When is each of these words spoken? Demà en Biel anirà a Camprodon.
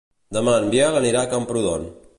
Demà 0.37 0.55
en 0.61 0.71
Biel 0.71 0.97
anirà 1.03 1.23
a 1.27 1.31
Camprodon. 1.35 1.89